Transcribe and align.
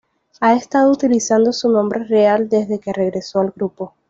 Ha 0.39 0.55
estado 0.55 0.91
utilizando 0.91 1.53
su 1.53 1.69
nombre 1.69 2.03
real 2.05 2.49
desde 2.49 2.79
que 2.79 2.91
regresó 2.91 3.39
al 3.39 3.51
grupo. 3.51 3.93